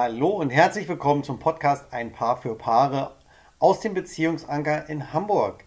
[0.00, 3.16] Hallo und herzlich willkommen zum Podcast Ein Paar für Paare
[3.58, 5.64] aus dem Beziehungsanker in Hamburg.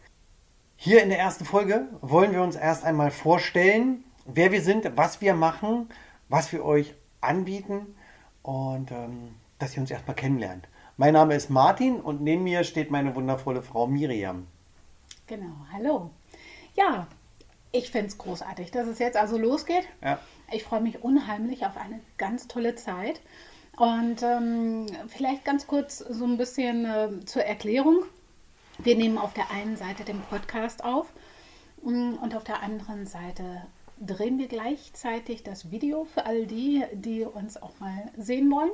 [0.78, 5.20] Hier in der ersten Folge wollen wir uns erst einmal vorstellen, wer wir sind, was
[5.20, 5.90] wir machen,
[6.30, 7.94] was wir euch anbieten
[8.42, 10.66] und ähm, dass ihr uns erstmal kennenlernt.
[10.96, 14.48] Mein Name ist Martin und neben mir steht meine wundervolle Frau Miriam.
[15.28, 16.10] Genau, hallo.
[16.74, 17.06] Ja,
[17.74, 19.90] ich finde es großartig, dass es jetzt also losgeht.
[20.02, 20.20] Ja.
[20.54, 23.20] Ich freue mich unheimlich auf eine ganz tolle Zeit.
[23.82, 28.04] Und ähm, vielleicht ganz kurz so ein bisschen äh, zur Erklärung.
[28.78, 31.12] Wir nehmen auf der einen Seite den Podcast auf
[31.82, 33.64] mm, und auf der anderen Seite
[34.00, 38.70] drehen wir gleichzeitig das Video für all die, die uns auch mal sehen wollen.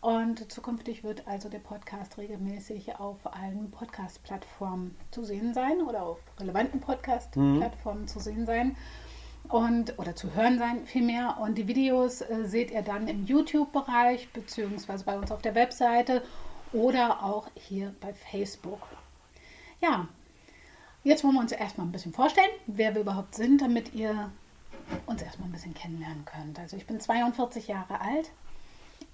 [0.00, 6.18] Und zukünftig wird also der Podcast regelmäßig auf allen Podcast-Plattformen zu sehen sein oder auf
[6.40, 8.08] relevanten Podcast-Plattformen mhm.
[8.08, 8.76] zu sehen sein
[9.48, 11.38] und oder zu hören sein vielmehr.
[11.40, 16.22] Und die Videos äh, seht ihr dann im YouTube-Bereich beziehungsweise bei uns auf der Webseite
[16.72, 18.80] oder auch hier bei Facebook.
[19.80, 20.08] Ja,
[21.02, 24.30] jetzt wollen wir uns erstmal ein bisschen vorstellen, wer wir überhaupt sind, damit ihr
[25.06, 26.58] uns erstmal ein bisschen kennenlernen könnt.
[26.58, 28.30] Also ich bin 42 Jahre alt,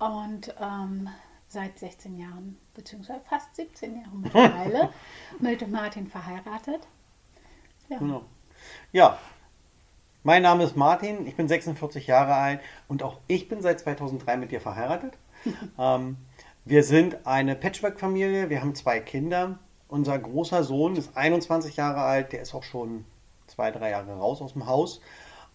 [0.01, 1.09] und ähm,
[1.49, 4.93] seit 16 Jahren, beziehungsweise fast 17 Jahren mittlerweile,
[5.39, 6.81] mit Martin verheiratet.
[7.89, 7.99] Ja.
[7.99, 8.25] Genau.
[8.93, 9.19] ja,
[10.23, 14.37] mein Name ist Martin, ich bin 46 Jahre alt und auch ich bin seit 2003
[14.37, 15.15] mit dir verheiratet.
[15.79, 16.17] ähm,
[16.65, 19.59] wir sind eine Patchwork-Familie, wir haben zwei Kinder.
[19.89, 23.05] Unser großer Sohn ist 21 Jahre alt, der ist auch schon
[23.47, 25.01] zwei, drei Jahre raus aus dem Haus.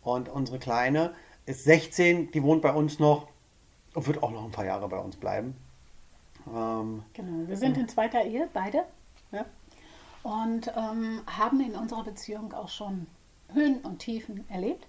[0.02, 1.14] Und unsere Kleine
[1.46, 3.28] ist 16, die wohnt bei uns noch
[3.94, 5.56] und wird auch noch ein paar Jahre bei uns bleiben.
[6.48, 8.84] Ähm, genau, wir sind in zweiter Ehe, beide.
[9.32, 9.46] Ja.
[10.24, 13.08] Und ähm, haben in unserer Beziehung auch schon
[13.56, 14.88] Höhen und Tiefen erlebt.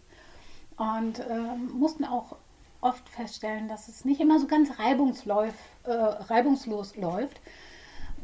[0.77, 2.37] Und ähm, mussten auch
[2.81, 5.53] oft feststellen, dass es nicht immer so ganz reibungslos,
[5.85, 7.41] äh, reibungslos läuft,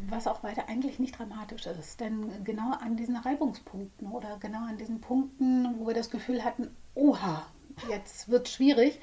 [0.09, 2.01] was auch weiter eigentlich nicht dramatisch ist.
[2.01, 6.69] Denn genau an diesen Reibungspunkten oder genau an diesen Punkten, wo wir das Gefühl hatten,
[6.95, 7.47] oha,
[7.89, 9.01] jetzt wird es schwierig,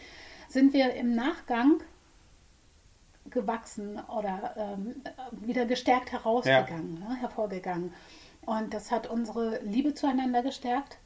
[0.47, 1.81] sind wir im Nachgang
[3.29, 5.01] gewachsen oder ähm,
[5.31, 7.09] wieder gestärkt herausgegangen, ja.
[7.09, 7.93] ne, hervorgegangen.
[8.45, 10.97] Und das hat unsere Liebe zueinander gestärkt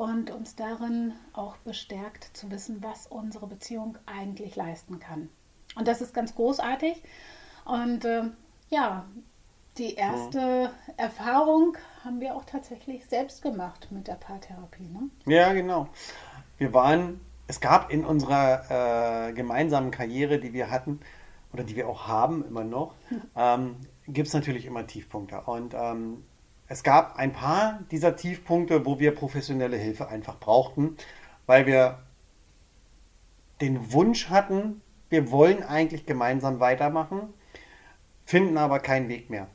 [0.00, 5.28] und uns darin auch bestärkt zu wissen, was unsere Beziehung eigentlich leisten kann.
[5.76, 7.02] Und das ist ganz großartig.
[7.66, 8.22] Und äh,
[8.70, 9.04] ja,
[9.76, 10.94] die erste ja.
[10.96, 14.88] Erfahrung haben wir auch tatsächlich selbst gemacht mit der Paartherapie.
[14.88, 15.10] Ne?
[15.26, 15.86] Ja, genau.
[16.56, 21.00] Wir waren es gab in unserer äh, gemeinsamen Karriere, die wir hatten
[21.52, 22.94] oder die wir auch haben immer noch,
[23.36, 23.76] ähm,
[24.08, 25.42] gibt es natürlich immer Tiefpunkte.
[25.42, 26.24] Und ähm,
[26.70, 30.96] es gab ein paar dieser Tiefpunkte, wo wir professionelle Hilfe einfach brauchten,
[31.46, 31.98] weil wir
[33.60, 37.34] den Wunsch hatten, wir wollen eigentlich gemeinsam weitermachen,
[38.24, 39.48] finden aber keinen Weg mehr.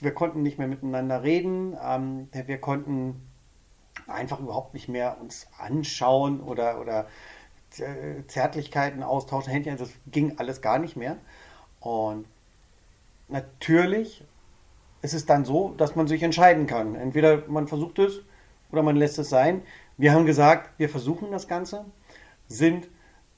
[0.00, 3.28] Wir konnten nicht mehr miteinander reden, ähm, wir konnten
[4.06, 7.08] einfach überhaupt nicht mehr uns anschauen oder, oder
[8.28, 11.16] Zärtlichkeiten austauschen, Händchen, das ging alles gar nicht mehr.
[11.80, 12.26] Und
[13.26, 14.24] natürlich
[15.04, 16.94] ist es dann so, dass man sich entscheiden kann.
[16.94, 18.22] Entweder man versucht es
[18.72, 19.60] oder man lässt es sein.
[19.98, 21.84] Wir haben gesagt, wir versuchen das Ganze,
[22.48, 22.88] sind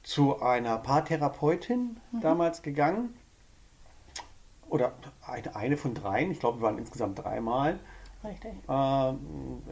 [0.05, 2.21] zu einer Paartherapeutin mhm.
[2.21, 3.15] damals gegangen.
[4.69, 4.95] Oder
[5.55, 7.81] eine, von dreien, ich glaube, wir waren insgesamt dreimal.
[8.23, 8.53] Richtig.
[8.69, 9.19] Ähm,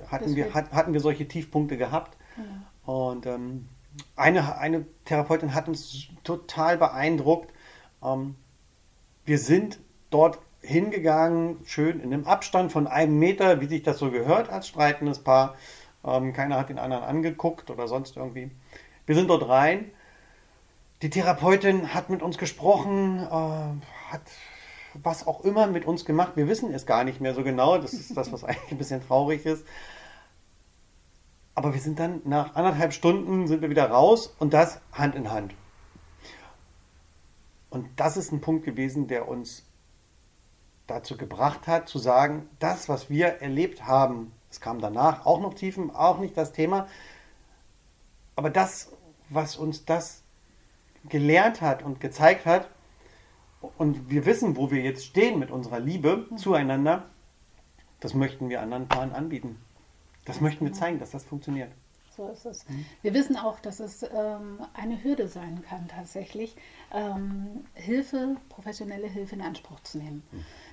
[0.09, 2.17] hatten, wir, hat, hatten wir solche Tiefpunkte gehabt.
[2.37, 2.93] Ja.
[2.93, 3.69] Und ähm,
[4.17, 7.53] eine, eine Therapeutin hat uns total beeindruckt.
[8.03, 8.35] Ähm,
[9.25, 9.79] wir sind
[10.11, 14.69] dort hingegangen, schön in einem Abstand von einem Meter, wie sich das so gehört als
[14.69, 15.55] streitendes Paar.
[16.05, 18.51] Ähm, keiner hat den anderen angeguckt oder sonst irgendwie.
[19.07, 19.91] Wir sind dort rein.
[21.03, 24.23] Die Therapeutin hat mit uns gesprochen, äh, hat
[25.03, 26.33] was auch immer mit uns gemacht.
[26.37, 27.79] Wir wissen es gar nicht mehr so genau.
[27.79, 29.67] Das ist das, was eigentlich ein bisschen traurig ist.
[31.55, 35.31] Aber wir sind dann nach anderthalb Stunden sind wir wieder raus und das Hand in
[35.31, 35.55] Hand.
[37.71, 39.65] Und das ist ein Punkt gewesen, der uns
[40.87, 45.55] dazu gebracht hat, zu sagen, das, was wir erlebt haben, es kam danach auch noch
[45.55, 46.87] Tiefen, auch nicht das Thema,
[48.37, 48.93] aber das,
[49.29, 50.23] was uns das
[51.09, 52.69] gelehrt hat und gezeigt hat,
[53.79, 57.07] und wir wissen, wo wir jetzt stehen mit unserer Liebe zueinander,
[58.01, 59.59] das möchten wir anderen Paaren anbieten.
[60.27, 61.71] Das möchten wir zeigen, dass das funktioniert.
[62.17, 62.65] So ist es.
[63.03, 66.55] Wir wissen auch, dass es ähm, eine Hürde sein kann, tatsächlich
[66.93, 70.23] ähm, Hilfe, professionelle Hilfe in Anspruch zu nehmen.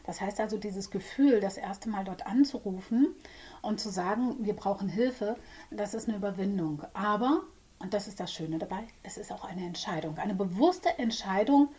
[0.05, 3.15] Das heißt also, dieses Gefühl, das erste Mal dort anzurufen
[3.63, 5.35] und zu sagen, wir brauchen Hilfe,
[5.71, 6.83] das ist eine Überwindung.
[6.93, 7.41] Aber,
[7.79, 11.69] und das ist das Schöne dabei, es ist auch eine Entscheidung, eine bewusste Entscheidung,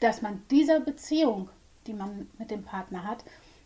[0.00, 1.50] dass man dieser Beziehung,
[1.86, 3.22] die man mit dem Partner hat,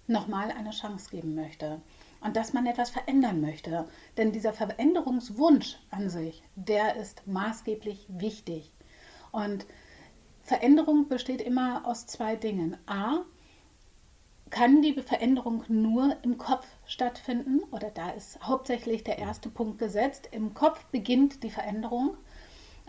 [0.09, 1.81] nochmal eine Chance geben möchte
[2.21, 3.89] und dass man etwas verändern möchte.
[4.17, 8.73] Denn dieser Veränderungswunsch an sich, der ist maßgeblich wichtig.
[9.31, 9.67] Und
[10.43, 12.77] Veränderung besteht immer aus zwei Dingen.
[12.87, 13.25] A,
[14.51, 20.29] kann die Veränderung nur im Kopf stattfinden oder da ist hauptsächlich der erste Punkt gesetzt.
[20.33, 22.17] Im Kopf beginnt die Veränderung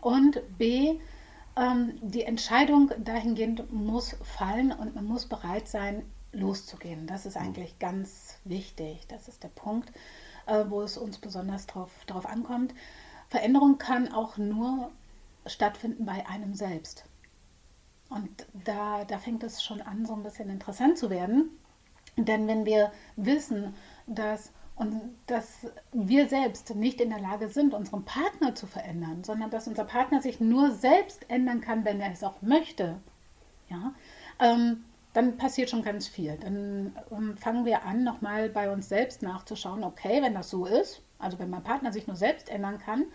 [0.02, 1.00] und B,
[1.58, 7.08] ähm, die Entscheidung dahingehend muss fallen und man muss bereit sein, loszugehen.
[7.08, 9.06] Das ist eigentlich ganz wichtig.
[9.08, 9.92] Das ist der Punkt,
[10.46, 12.74] äh, wo es uns besonders drauf, drauf ankommt.
[13.30, 14.92] Veränderung kann auch nur
[15.46, 17.06] stattfinden bei einem selbst.
[18.10, 21.52] Und da, da fängt es schon an, so ein bisschen interessant zu werden.
[22.18, 23.76] Denn wenn wir wissen,
[24.08, 29.52] dass, und dass wir selbst nicht in der Lage sind, unseren Partner zu verändern, sondern
[29.52, 33.00] dass unser Partner sich nur selbst ändern kann, wenn er es auch möchte,
[33.70, 33.94] ja,
[34.40, 34.84] ähm,
[35.20, 36.38] dann passiert schon ganz viel.
[36.38, 41.02] Dann ähm, fangen wir an, nochmal bei uns selbst nachzuschauen, okay, wenn das so ist,
[41.18, 43.06] also wenn mein Partner sich nur selbst ändern kann,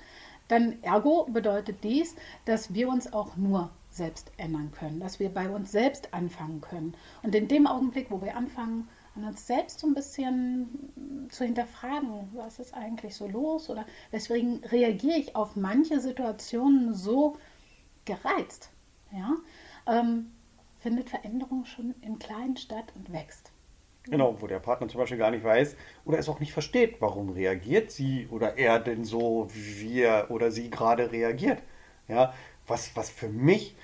[0.49, 2.15] dann ergo bedeutet dies,
[2.45, 6.95] dass wir uns auch nur selbst ändern können, dass wir bei uns selbst anfangen können.
[7.23, 8.87] Und in dem Augenblick, wo wir anfangen,
[9.17, 14.62] an uns selbst so ein bisschen zu hinterfragen, was ist eigentlich so los oder weswegen
[14.65, 17.39] reagiere ich auf manche Situationen so
[18.05, 18.69] gereizt,
[19.11, 19.37] ja,
[19.87, 20.33] ähm,
[20.84, 23.50] findet Veränderung schon im Kleinen statt und wächst.
[24.02, 27.31] Genau, wo der Partner zum Beispiel gar nicht weiß oder es auch nicht versteht, warum
[27.31, 31.62] reagiert sie oder er denn so, wie er oder sie gerade reagiert.
[32.06, 32.34] Ja,
[32.66, 33.75] was, was für mich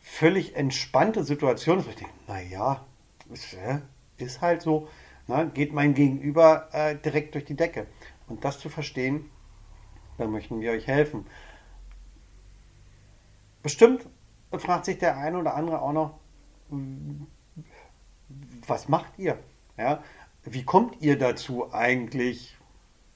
[0.00, 2.86] völlig entspannte Situation ist, wo ich denke, naja,
[3.30, 3.80] ist, äh,
[4.16, 4.88] ist halt so,
[5.26, 7.86] na, geht mein Gegenüber äh, direkt durch die Decke.
[8.28, 9.30] Und das zu verstehen,
[10.16, 11.26] da möchten wir euch helfen.
[13.62, 14.08] Bestimmt
[14.52, 16.18] fragt sich der eine oder andere auch noch,
[18.66, 19.38] was macht ihr?
[19.76, 20.02] Ja,
[20.44, 22.56] wie kommt ihr dazu eigentlich,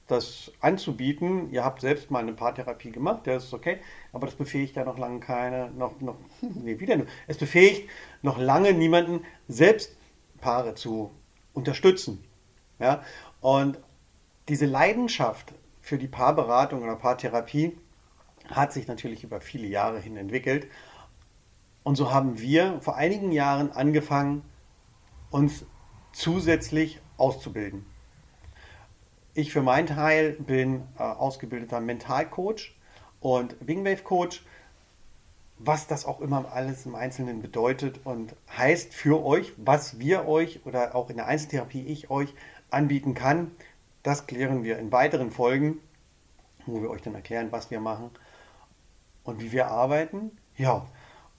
[0.07, 1.51] das anzubieten?
[1.51, 3.77] Ihr habt selbst mal eine Paartherapie gemacht, das ist okay,
[4.11, 7.89] aber das befähigt ja noch lange keine, noch, noch, nee, wieder, es befähigt
[8.21, 9.95] noch lange niemanden, selbst
[10.39, 11.11] Paare zu
[11.53, 12.23] unterstützen.
[12.79, 13.03] Ja,
[13.41, 13.79] und
[14.49, 17.77] diese Leidenschaft für die Paarberatung oder Paartherapie
[18.49, 20.67] hat sich natürlich über viele Jahre hin entwickelt.
[21.83, 24.43] Und so haben wir vor einigen Jahren angefangen,
[25.31, 25.65] uns
[26.11, 27.85] zusätzlich auszubilden.
[29.33, 32.75] Ich für meinen Teil bin äh, ausgebildeter Mentalcoach
[33.21, 34.43] und Wingwave Coach,
[35.57, 40.65] was das auch immer alles im Einzelnen bedeutet und heißt für euch, was wir euch
[40.65, 42.33] oder auch in der Einzeltherapie ich euch
[42.71, 43.51] anbieten kann.
[44.03, 45.77] Das klären wir in weiteren Folgen,
[46.65, 48.09] wo wir euch dann erklären, was wir machen
[49.23, 50.31] und wie wir arbeiten.
[50.57, 50.87] Ja,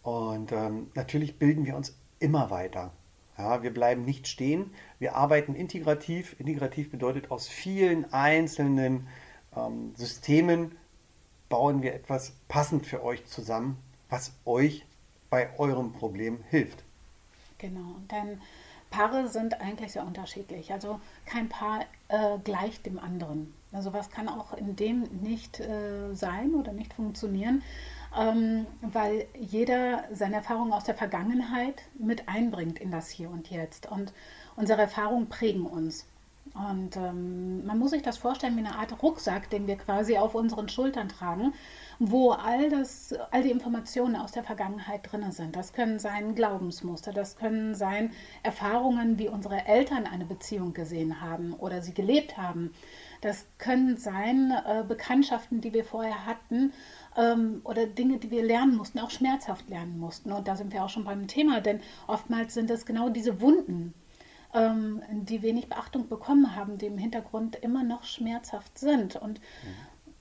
[0.03, 2.93] und ähm, natürlich bilden wir uns immer weiter.
[3.39, 4.73] Ja, wir bleiben nicht stehen.
[4.99, 6.39] Wir arbeiten integrativ.
[6.39, 9.09] Integrativ bedeutet, aus vielen einzelnen
[9.57, 10.73] ähm, Systemen
[11.49, 13.79] bauen wir etwas passend für euch zusammen,
[14.09, 14.87] was euch
[15.31, 16.85] bei eurem Problem hilft.
[17.59, 18.41] Genau, denn
[18.91, 20.73] Paare sind eigentlich sehr unterschiedlich.
[20.73, 23.55] Also kein Paar äh, gleicht dem anderen.
[23.73, 27.63] Also was kann auch in dem nicht äh, sein oder nicht funktionieren
[28.19, 33.91] ähm, weil jeder seine Erfahrungen aus der Vergangenheit mit einbringt in das Hier und Jetzt.
[33.91, 34.13] Und
[34.57, 36.07] unsere Erfahrungen prägen uns.
[36.55, 40.35] Und ähm, man muss sich das vorstellen wie eine Art Rucksack, den wir quasi auf
[40.35, 41.55] unseren Schultern tragen,
[41.99, 45.57] wo all, das, all die Informationen aus der Vergangenheit drin sind.
[45.57, 48.11] Das können sein Glaubensmuster, das können sein
[48.43, 52.75] Erfahrungen, wie unsere Eltern eine Beziehung gesehen haben oder sie gelebt haben.
[53.23, 56.73] Das können sein äh, Bekanntschaften, die wir vorher hatten
[57.17, 60.33] ähm, oder Dinge, die wir lernen mussten, auch schmerzhaft lernen mussten.
[60.33, 63.95] Und da sind wir auch schon beim Thema, denn oftmals sind es genau diese Wunden,
[64.55, 69.17] ähm, die wenig Beachtung bekommen haben, die im Hintergrund immer noch schmerzhaft sind.
[69.17, 69.41] Und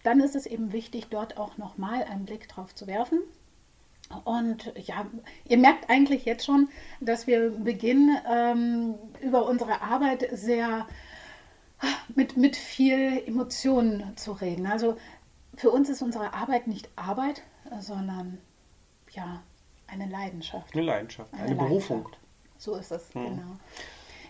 [0.04, 3.20] dann ist es eben wichtig, dort auch nochmal einen Blick drauf zu werfen.
[4.26, 5.06] Und ja,
[5.46, 6.68] ihr merkt eigentlich jetzt schon,
[7.00, 10.86] dass wir beginnen, ähm, über unsere Arbeit sehr
[12.16, 14.66] mit, mit viel Emotionen zu reden.
[14.68, 14.98] Also
[15.56, 17.44] für uns ist unsere Arbeit nicht Arbeit,
[17.80, 18.38] sondern
[19.12, 19.42] ja,
[19.88, 20.74] eine Leidenschaft.
[20.74, 22.04] Eine Leidenschaft, eine, eine Berufung.
[22.04, 22.22] Leidenschaft.
[22.58, 23.24] So ist es, hm.
[23.26, 23.58] genau.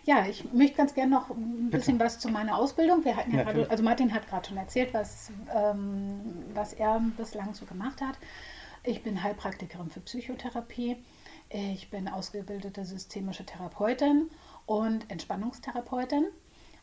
[0.04, 2.06] Ja, ich möchte ganz gerne noch ein bisschen Bitte.
[2.06, 3.06] was zu meiner Ausbildung.
[3.06, 7.54] Wir hatten ja grade, also Martin hat gerade schon erzählt, was, ähm, was er bislang
[7.54, 8.18] so gemacht hat.
[8.84, 10.98] Ich bin Heilpraktikerin für Psychotherapie.
[11.50, 14.32] Ich bin ausgebildete systemische Therapeutin
[14.66, 16.26] und Entspannungstherapeutin.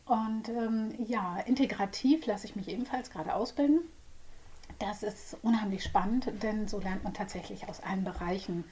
[0.05, 3.81] Und ähm, ja, integrativ lasse ich mich ebenfalls gerade ausbilden.
[4.79, 8.63] Das ist unheimlich spannend, denn so lernt man tatsächlich aus allen Bereichen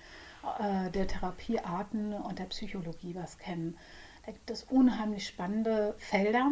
[0.59, 3.77] äh, der Therapiearten und der Psychologie was kennen.
[4.25, 6.51] Da gibt es unheimlich spannende Felder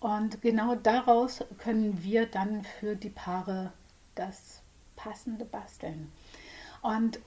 [0.00, 3.72] und genau daraus können wir dann für die Paare
[4.14, 4.62] das
[4.96, 6.12] Passende basteln.
[6.82, 7.18] Und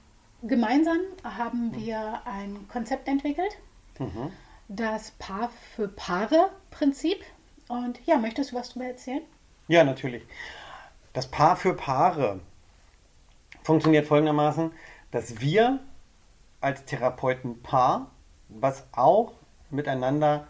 [0.42, 3.58] gemeinsam haben wir ein Konzept entwickelt,
[3.98, 4.30] mhm.
[4.68, 7.18] das Paar für Paare Prinzip.
[7.68, 9.22] Und ja, möchtest du was darüber erzählen?
[9.66, 10.22] Ja, natürlich.
[11.18, 12.38] Das Paar für Paare
[13.64, 14.70] funktioniert folgendermaßen,
[15.10, 15.80] dass wir
[16.60, 18.12] als Therapeutenpaar,
[18.48, 19.32] was auch
[19.68, 20.46] miteinander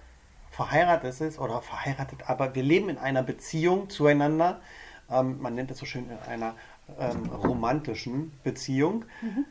[0.50, 4.60] verheiratet ist oder verheiratet, aber wir leben in einer Beziehung zueinander.
[5.10, 6.54] Ähm, man nennt es so schön in einer
[6.98, 9.06] ähm, romantischen Beziehung.
[9.22, 9.46] Mhm.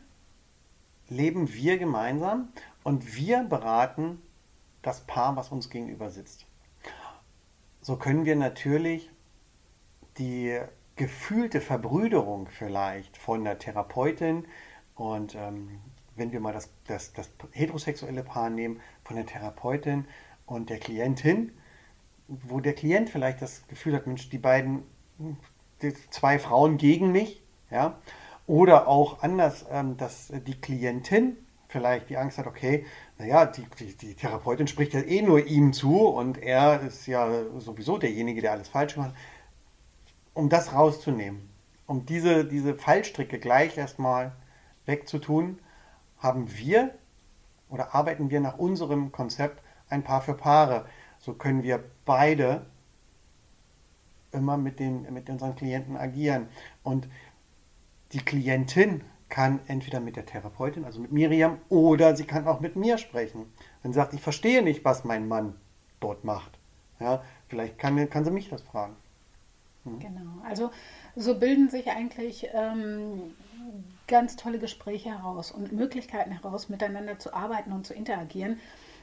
[1.08, 2.50] Leben wir gemeinsam
[2.84, 4.22] und wir beraten
[4.82, 6.46] das Paar, was uns gegenüber sitzt.
[7.80, 9.10] So können wir natürlich
[10.16, 10.60] die
[10.98, 14.44] gefühlte Verbrüderung vielleicht von der Therapeutin
[14.94, 15.80] und ähm,
[16.16, 20.04] wenn wir mal das, das, das heterosexuelle Paar nehmen, von der Therapeutin
[20.44, 21.52] und der Klientin,
[22.26, 24.82] wo der Klient vielleicht das Gefühl hat, Mensch, die beiden,
[25.80, 27.98] die zwei Frauen gegen mich, ja,
[28.46, 31.36] oder auch anders, ähm, dass die Klientin
[31.68, 32.86] vielleicht die Angst hat, okay,
[33.18, 37.28] naja, die, die, die Therapeutin spricht ja eh nur ihm zu und er ist ja
[37.58, 39.14] sowieso derjenige, der alles falsch macht.
[40.34, 41.48] Um das rauszunehmen,
[41.86, 44.32] um diese, diese Fallstricke gleich erstmal
[44.86, 45.58] wegzutun,
[46.18, 46.94] haben wir
[47.68, 50.86] oder arbeiten wir nach unserem Konzept ein Paar für Paare.
[51.18, 52.66] So können wir beide
[54.32, 56.48] immer mit, den, mit unseren Klienten agieren.
[56.82, 57.08] Und
[58.12, 62.76] die Klientin kann entweder mit der Therapeutin, also mit Miriam, oder sie kann auch mit
[62.76, 63.52] mir sprechen.
[63.82, 65.54] Wenn sie sagt, ich verstehe nicht, was mein Mann
[66.00, 66.58] dort macht.
[67.00, 68.96] Ja, vielleicht kann, kann sie mich das fragen.
[69.88, 70.00] Mhm.
[70.00, 70.70] Genau, also
[71.16, 73.34] so bilden sich eigentlich ähm,
[74.06, 78.60] ganz tolle Gespräche heraus und Möglichkeiten heraus, miteinander zu arbeiten und zu interagieren,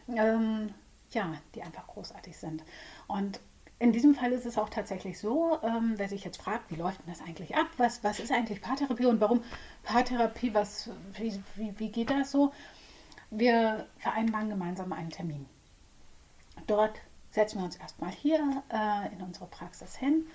[0.08, 0.74] ähm,
[1.12, 2.64] ja, die einfach großartig sind.
[3.08, 3.40] Und
[3.78, 7.00] in diesem Fall ist es auch tatsächlich so, ähm, wer sich jetzt fragt, wie läuft
[7.00, 7.68] denn das eigentlich ab?
[7.78, 9.44] Was, was ist eigentlich Paartherapie und warum
[9.84, 10.54] Paartherapie?
[10.54, 12.54] Was, wie, wie, wie geht das so?
[13.32, 15.46] Wir vereinbaren gemeinsam einen Termin.
[16.68, 17.02] Dort
[17.32, 20.26] setzen wir uns erstmal hier äh, in unsere Praxis hin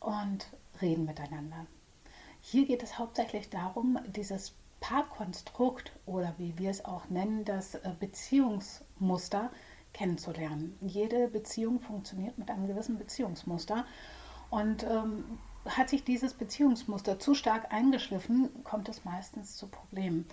[0.00, 0.46] und
[0.80, 1.66] reden miteinander.
[2.40, 7.90] Hier geht es hauptsächlich darum, dieses Paarkonstrukt oder wie wir es auch nennen, das äh,
[7.98, 9.50] Beziehungsmuster
[9.92, 10.76] kennenzulernen.
[10.80, 13.86] Jede Beziehung funktioniert mit einem gewissen Beziehungsmuster.
[14.50, 15.24] Und ähm,
[15.68, 20.26] hat sich dieses Beziehungsmuster zu stark eingeschliffen, kommt es meistens zu Problemen.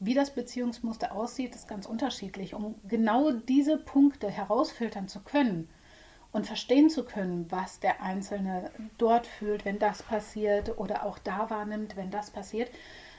[0.00, 2.54] Wie das Beziehungsmuster aussieht, ist ganz unterschiedlich.
[2.54, 5.68] Um genau diese Punkte herausfiltern zu können,
[6.34, 11.48] und verstehen zu können, was der Einzelne dort fühlt, wenn das passiert oder auch da
[11.48, 12.70] wahrnimmt, wenn das passiert,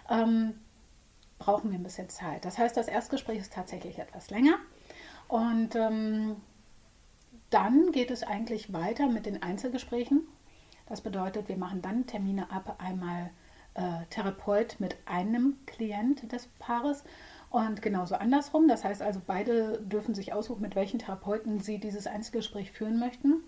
[0.09, 0.59] ähm,
[1.39, 2.43] brauchen wir ein bisschen Zeit.
[2.43, 4.57] Das heißt, das Erstgespräch ist tatsächlich etwas länger
[5.29, 6.35] und ähm,
[7.51, 10.27] dann geht es eigentlich weiter mit den Einzelgesprächen.
[10.85, 13.31] Das bedeutet, wir machen dann Termine ab, einmal
[13.75, 17.05] äh, Therapeut mit einem Klient des Paares
[17.55, 18.67] und genauso andersrum.
[18.67, 23.43] Das heißt also, beide dürfen sich aussuchen, mit welchen Therapeuten sie dieses Einzelgespräch führen möchten.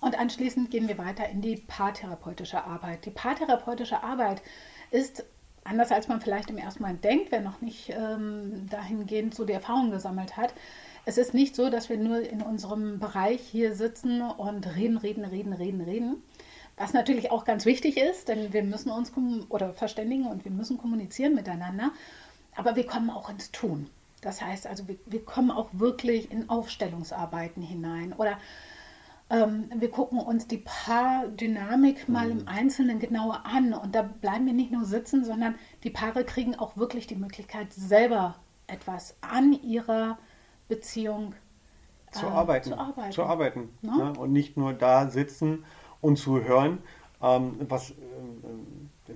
[0.00, 3.04] Und anschließend gehen wir weiter in die paartherapeutische Arbeit.
[3.04, 4.42] Die paartherapeutische Arbeit
[4.90, 5.24] ist
[5.64, 9.52] anders als man vielleicht im ersten Moment denkt, wer noch nicht ähm, dahingehend so die
[9.52, 10.54] Erfahrung gesammelt hat.
[11.04, 15.24] Es ist nicht so, dass wir nur in unserem Bereich hier sitzen und reden, reden,
[15.24, 16.22] reden, reden, reden.
[16.76, 19.12] Was natürlich auch ganz wichtig ist, denn wir müssen uns
[19.50, 21.92] oder verständigen und wir müssen kommunizieren miteinander
[22.54, 23.88] aber wir kommen auch ins Tun.
[24.20, 28.38] Das heißt also, wir, wir kommen auch wirklich in Aufstellungsarbeiten hinein oder
[29.30, 32.48] ähm, wir gucken uns die Paardynamik mal im mhm.
[32.48, 36.76] Einzelnen genauer an und da bleiben wir nicht nur sitzen, sondern die Paare kriegen auch
[36.76, 40.18] wirklich die Möglichkeit, selber etwas an ihrer
[40.68, 41.34] Beziehung
[42.08, 43.12] äh, zu, arbeiten, zu arbeiten.
[43.12, 43.96] Zu arbeiten ne?
[43.96, 44.12] Ne?
[44.18, 45.64] Und nicht nur da sitzen
[46.00, 46.78] und zu hören,
[47.22, 47.96] ähm, was im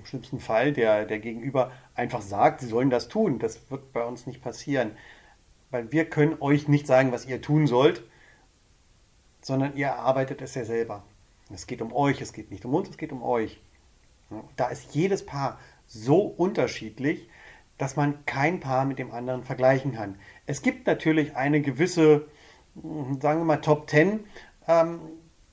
[0.07, 3.39] schlimmsten Fall der, der Gegenüber einfach sagt, sie sollen das tun.
[3.39, 4.91] Das wird bei uns nicht passieren.
[5.69, 8.03] Weil wir können euch nicht sagen, was ihr tun sollt,
[9.41, 11.03] sondern ihr erarbeitet es ja selber.
[11.53, 13.61] Es geht um euch, es geht nicht um uns, es geht um euch.
[14.55, 17.29] Da ist jedes Paar so unterschiedlich,
[17.77, 20.17] dass man kein Paar mit dem anderen vergleichen kann.
[20.45, 22.27] Es gibt natürlich eine gewisse,
[22.75, 24.25] sagen wir mal, Top 10
[24.67, 24.99] ähm,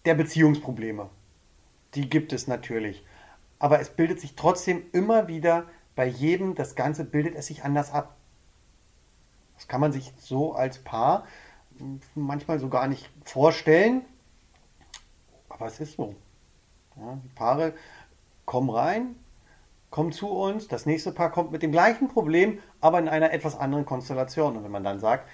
[0.04, 1.11] der Beziehungsprobleme.
[1.94, 3.04] Die gibt es natürlich
[3.58, 7.92] aber es bildet sich trotzdem immer wieder bei jedem, das Ganze bildet es sich anders
[7.92, 8.16] ab.
[9.56, 11.25] Das kann man sich so als Paar
[12.14, 14.04] manchmal so gar nicht vorstellen,
[15.49, 16.14] aber es ist so.
[16.96, 17.75] Ja, die Paare
[18.44, 19.16] kommen rein,
[19.90, 23.58] kommt zu uns, das nächste Paar kommt mit dem gleichen Problem, aber in einer etwas
[23.58, 24.56] anderen Konstellation.
[24.56, 25.28] Und wenn man dann sagt,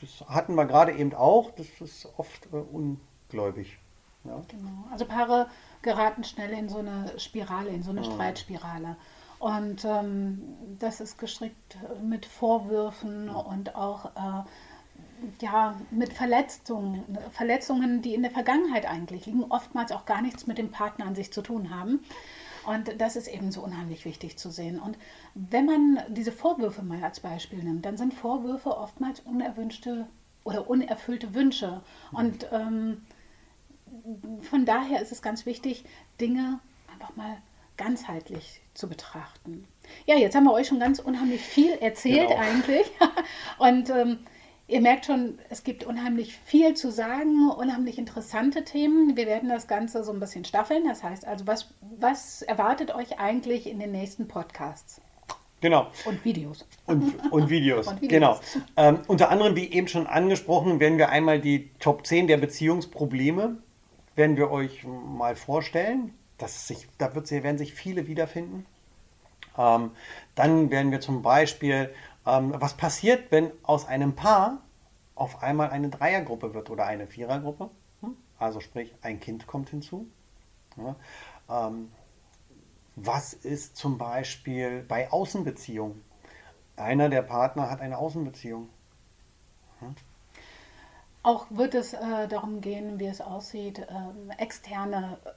[0.00, 3.78] das hatten wir gerade eben auch, das ist oft äh, ungläubig.
[4.24, 4.40] Ja.
[4.48, 4.84] Genau.
[4.90, 5.48] Also Paare
[5.82, 8.12] geraten schnell in so eine Spirale, in so eine Mhm.
[8.12, 8.96] Streitspirale.
[9.38, 10.42] Und ähm,
[10.78, 14.44] das ist gestrickt mit Vorwürfen und auch äh,
[15.40, 20.58] ja, mit Verletzungen, Verletzungen, die in der Vergangenheit eigentlich liegen, oftmals auch gar nichts mit
[20.58, 22.00] dem Partner an sich zu tun haben.
[22.66, 24.78] Und das ist eben so unheimlich wichtig zu sehen.
[24.78, 24.96] Und
[25.34, 30.06] wenn man diese Vorwürfe mal als Beispiel nimmt, dann sind Vorwürfe oftmals unerwünschte
[30.44, 31.80] oder unerfüllte Wünsche.
[32.12, 33.02] Und ähm,
[34.42, 35.84] von daher ist es ganz wichtig,
[36.20, 36.60] Dinge
[36.92, 37.36] einfach mal
[37.76, 39.66] ganzheitlich zu betrachten.
[40.06, 42.40] Ja, jetzt haben wir euch schon ganz unheimlich viel erzählt Genau.
[42.40, 42.86] eigentlich.
[43.58, 44.18] Und ähm,
[44.68, 49.16] ihr merkt schon, es gibt unheimlich viel zu sagen, unheimlich interessante Themen.
[49.16, 50.84] Wir werden das Ganze so ein bisschen staffeln.
[50.86, 55.00] Das heißt also, was, was erwartet euch eigentlich in den nächsten Podcasts
[55.60, 55.86] Genau.
[56.06, 56.66] und Videos?
[56.86, 57.86] Und, und Videos.
[57.88, 58.10] Und Videos.
[58.10, 58.40] Genau.
[58.76, 63.58] Ähm, unter anderem, wie eben schon angesprochen, werden wir einmal die Top 10 der Beziehungsprobleme,
[64.14, 66.14] werden wir euch mal vorstellen.
[66.38, 68.66] Das sich, da wird, werden sich viele wiederfinden.
[69.56, 69.90] Ähm,
[70.34, 71.94] dann werden wir zum Beispiel,
[72.26, 74.62] ähm, was passiert, wenn aus einem Paar
[75.14, 77.70] auf einmal eine Dreiergruppe wird oder eine Vierergruppe.
[78.00, 78.16] Hm?
[78.38, 80.06] Also sprich, ein Kind kommt hinzu.
[80.76, 80.96] Ja,
[81.50, 81.90] ähm,
[82.96, 86.02] was ist zum Beispiel bei Außenbeziehungen?
[86.76, 88.68] Einer der Partner hat eine Außenbeziehung.
[91.24, 95.30] Auch wird es äh, darum gehen, wie es aussieht, ähm, externe äh,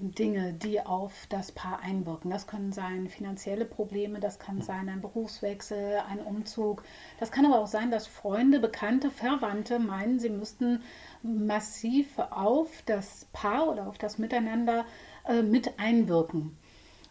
[0.00, 2.30] Dinge, die auf das Paar einwirken.
[2.30, 6.84] Das können sein finanzielle Probleme, das kann sein ein Berufswechsel, ein Umzug.
[7.18, 10.82] Das kann aber auch sein, dass Freunde, Bekannte, Verwandte meinen, sie müssten
[11.22, 14.84] massiv auf das Paar oder auf das Miteinander
[15.26, 16.56] äh, mit einwirken.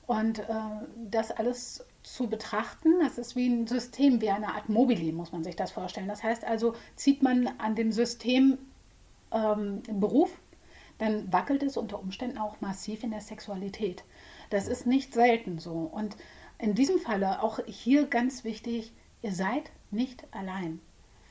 [0.07, 0.43] Und äh,
[1.09, 5.43] das alles zu betrachten, das ist wie ein System, wie eine Art Mobili, muss man
[5.43, 6.07] sich das vorstellen.
[6.07, 8.57] Das heißt also, zieht man an dem System
[9.31, 10.37] ähm, im Beruf,
[10.97, 14.03] dann wackelt es unter Umständen auch massiv in der Sexualität.
[14.49, 15.71] Das ist nicht selten so.
[15.71, 16.15] Und
[16.59, 20.79] in diesem Falle auch hier ganz wichtig, ihr seid nicht allein.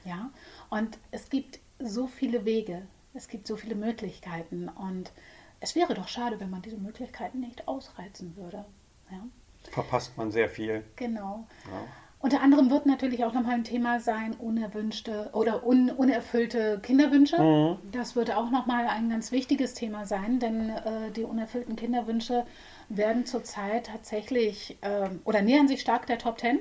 [0.05, 0.31] Ja?
[0.71, 5.13] Und es gibt so viele Wege, es gibt so viele Möglichkeiten und
[5.61, 8.65] es wäre doch schade, wenn man diese Möglichkeiten nicht ausreizen würde.
[9.11, 9.27] Ja?
[9.71, 10.85] Verpasst man sehr viel.
[10.97, 11.47] Genau.
[11.71, 11.87] Ja.
[12.23, 17.79] Unter anderem wird natürlich auch nochmal ein Thema sein, unerwünschte oder un, unerfüllte Kinderwünsche.
[17.91, 22.47] Das wird auch nochmal ein ganz wichtiges Thema sein, denn äh, die unerfüllten Kinderwünsche
[22.89, 26.61] werden zurzeit tatsächlich ähm, oder nähern sich stark der Top Ten.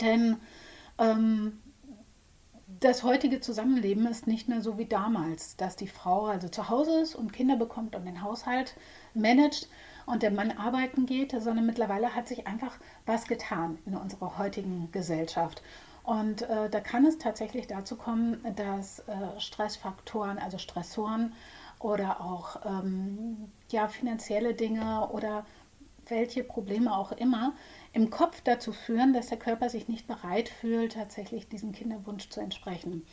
[0.00, 0.36] Denn
[0.98, 1.60] ähm,
[2.80, 7.00] das heutige Zusammenleben ist nicht mehr so wie damals, dass die Frau also zu Hause
[7.02, 8.74] ist und Kinder bekommt und den Haushalt
[9.14, 9.68] managt
[10.06, 14.90] und der Mann arbeiten geht, sondern mittlerweile hat sich einfach was getan in unserer heutigen
[14.92, 15.62] Gesellschaft.
[16.04, 21.32] Und äh, da kann es tatsächlich dazu kommen, dass äh, Stressfaktoren, also Stressoren
[21.80, 25.44] oder auch ähm, ja, finanzielle Dinge oder
[26.08, 27.54] welche Probleme auch immer
[27.92, 32.40] im Kopf dazu führen, dass der Körper sich nicht bereit fühlt, tatsächlich diesem Kinderwunsch zu
[32.40, 33.04] entsprechen.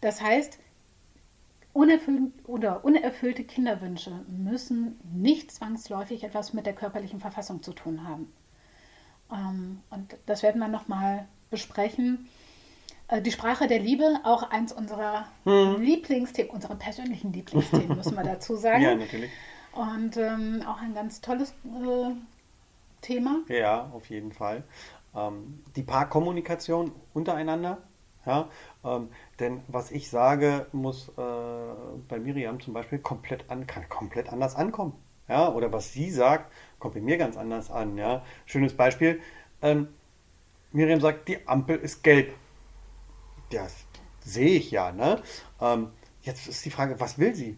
[0.00, 0.60] Das heißt,
[1.76, 8.32] unerfüllt oder unerfüllte Kinderwünsche müssen nicht zwangsläufig etwas mit der körperlichen Verfassung zu tun haben.
[9.30, 12.28] Ähm, und das werden wir nochmal besprechen.
[13.08, 18.56] Äh, Die Sprache der Liebe, auch eins unserer Lieblingsthemen, unserer persönlichen Lieblingsthemen, müssen wir dazu
[18.66, 18.82] sagen.
[18.82, 19.30] Ja, natürlich.
[19.72, 22.12] Und ähm, auch ein ganz tolles äh,
[23.02, 23.40] Thema.
[23.48, 24.64] Ja, auf jeden Fall.
[25.14, 27.78] Ähm, die Paarkommunikation untereinander.
[28.26, 28.50] Ja,
[28.84, 29.08] ähm,
[29.38, 31.12] denn was ich sage, muss äh,
[32.08, 34.94] bei Miriam zum Beispiel komplett an, kann komplett anders ankommen.
[35.28, 37.96] Ja, oder was sie sagt, kommt bei mir ganz anders an.
[37.96, 39.20] Ja, schönes Beispiel.
[39.62, 39.88] Ähm,
[40.72, 42.34] Miriam sagt, die Ampel ist gelb.
[43.50, 43.74] Das
[44.20, 44.92] sehe ich ja.
[44.92, 45.22] Ne?
[45.60, 45.90] Ähm,
[46.22, 47.56] jetzt ist die Frage, was will sie?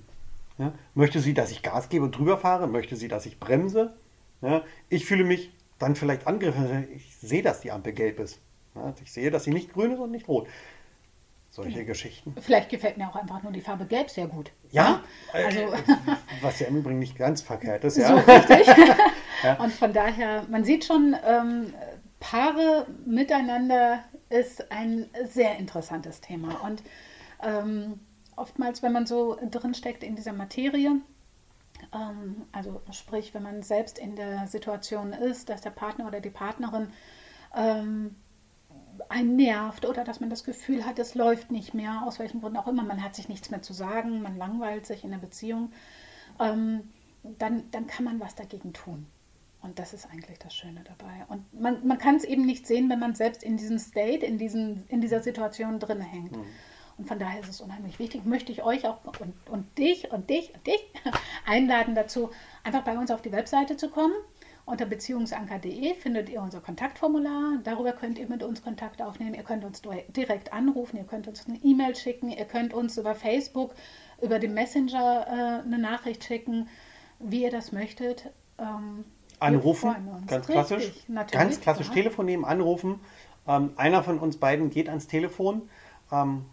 [0.59, 0.72] Ja?
[0.94, 2.68] Möchte sie, dass ich Gas gebe und drüber fahre?
[2.68, 3.96] Möchte sie, dass ich bremse?
[4.42, 4.62] Ja?
[4.88, 6.88] Ich fühle mich dann vielleicht angegriffen.
[6.94, 8.40] Ich sehe, dass die Ampel gelb ist.
[8.74, 8.94] Ja?
[9.02, 10.48] Ich sehe, dass sie nicht grün ist und nicht rot.
[11.50, 12.35] Solche Geschichten.
[12.40, 14.52] Vielleicht gefällt mir auch einfach nur die Farbe Gelb sehr gut.
[14.70, 15.02] Ja,
[15.33, 15.78] Also, äh,
[16.42, 17.94] was ja im Übrigen nicht ganz verkehrt ist.
[17.94, 18.14] so Ja?
[18.16, 18.68] richtig.
[19.59, 21.72] Und von daher, man sieht schon, ähm,
[22.20, 26.61] Paare miteinander ist ein sehr interessantes Thema.
[26.64, 26.83] Und
[27.42, 27.98] ähm,
[28.37, 30.96] oftmals, wenn man so drinsteckt in dieser Materie,
[31.94, 36.31] ähm, also sprich, wenn man selbst in der Situation ist, dass der Partner oder die
[36.31, 36.88] Partnerin
[37.57, 38.14] ähm,
[39.09, 42.59] einen nervt oder dass man das Gefühl hat, es läuft nicht mehr, aus welchen Gründen
[42.59, 45.73] auch immer, man hat sich nichts mehr zu sagen, man langweilt sich in der Beziehung,
[46.41, 46.89] ähm,
[47.23, 49.07] dann, dann kann man was dagegen tun.
[49.61, 51.27] Und das ist eigentlich das Schöne dabei.
[51.29, 54.39] Und man, man kann es eben nicht sehen, wenn man selbst in diesem State, in,
[54.39, 56.37] diesen, in dieser Situation drin hängt.
[56.37, 56.45] Mhm.
[56.97, 60.31] Und von daher ist es unheimlich wichtig, möchte ich euch auch und, und dich und
[60.31, 60.81] dich und dich
[61.47, 62.31] einladen dazu,
[62.65, 64.15] einfach bei uns auf die Webseite zu kommen.
[64.68, 67.59] Unter beziehungsanker.de findet ihr unser Kontaktformular.
[67.64, 69.33] Darüber könnt ihr mit uns Kontakt aufnehmen.
[69.33, 73.14] Ihr könnt uns direkt anrufen, ihr könnt uns eine E-Mail schicken, ihr könnt uns über
[73.14, 73.74] Facebook,
[74.20, 76.68] über den Messenger äh, eine Nachricht schicken,
[77.18, 78.28] wie ihr das möchtet.
[78.59, 79.07] Ähm,
[79.40, 79.94] anrufen,
[80.26, 80.92] ganz klassisch.
[81.31, 81.94] ganz klassisch ja.
[81.94, 83.00] Telefon nehmen, anrufen.
[83.46, 85.70] Ähm, einer von uns beiden geht ans Telefon
[86.12, 86.44] ähm,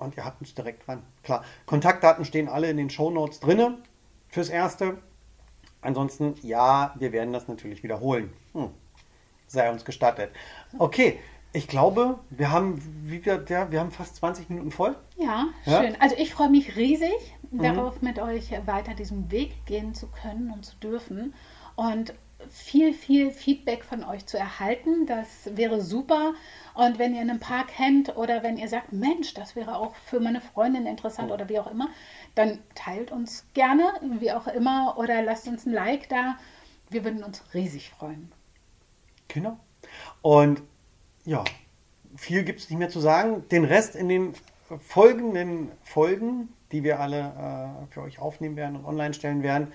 [0.00, 1.04] und ihr habt uns direkt dran.
[1.22, 3.78] Klar, Kontaktdaten stehen alle in den Shownotes drinne
[4.26, 4.98] fürs Erste.
[5.82, 8.32] Ansonsten, ja, wir werden das natürlich wiederholen.
[8.52, 8.70] Hm.
[9.46, 10.30] Sei uns gestattet.
[10.78, 11.18] Okay,
[11.52, 14.96] ich glaube, wir haben wieder, ja, wir haben fast 20 Minuten voll.
[15.16, 15.82] Ja, ja?
[15.82, 15.96] schön.
[16.00, 17.12] Also ich freue mich riesig
[17.50, 17.62] mhm.
[17.62, 21.34] darauf, mit euch weiter diesen Weg gehen zu können und zu dürfen.
[21.76, 22.14] Und
[22.48, 25.06] viel, viel Feedback von euch zu erhalten.
[25.06, 26.34] Das wäre super.
[26.74, 30.20] Und wenn ihr einen Paar kennt oder wenn ihr sagt, Mensch, das wäre auch für
[30.20, 31.88] meine Freundin interessant oder wie auch immer,
[32.34, 33.84] dann teilt uns gerne,
[34.20, 36.36] wie auch immer, oder lasst uns ein Like da.
[36.90, 38.32] Wir würden uns riesig freuen.
[39.28, 39.58] Genau.
[40.20, 40.62] Und
[41.24, 41.44] ja,
[42.16, 43.48] viel gibt es nicht mehr zu sagen.
[43.50, 44.34] Den Rest in den
[44.80, 49.72] folgenden Folgen, die wir alle äh, für euch aufnehmen werden und online stellen werden,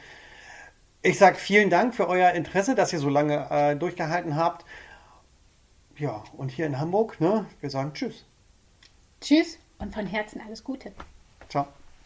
[1.02, 4.66] ich sage vielen Dank für euer Interesse, dass ihr so lange äh, durchgehalten habt.
[5.98, 8.26] Ja, und hier in Hamburg, ne, wir sagen Tschüss.
[9.22, 10.92] Tschüss und von Herzen alles Gute.
[11.50, 11.68] Ciao.